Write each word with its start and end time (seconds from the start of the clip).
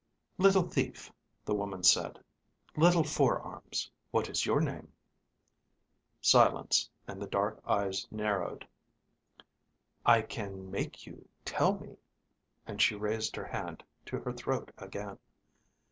"Little 0.39 0.63
thief," 0.63 1.11
the 1.45 1.53
woman 1.53 1.83
said. 1.83 2.17
"Little 2.75 3.03
four 3.03 3.39
arms. 3.39 3.91
What 4.09 4.29
is 4.29 4.47
your 4.47 4.59
name?" 4.59 4.93
Silence, 6.21 6.89
and 7.07 7.21
the 7.21 7.27
dark 7.27 7.61
eyes 7.67 8.07
narrowed. 8.09 8.67
"I 10.03 10.23
can 10.23 10.71
make 10.71 11.05
you 11.05 11.29
tell 11.45 11.77
me," 11.77 11.97
and 12.65 12.81
she 12.81 12.95
raised 12.95 13.35
her 13.35 13.45
hand 13.45 13.83
to 14.07 14.17
her 14.21 14.33
throat 14.33 14.71
again. 14.79 15.19